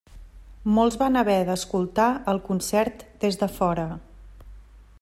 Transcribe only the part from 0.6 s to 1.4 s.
Molts van haver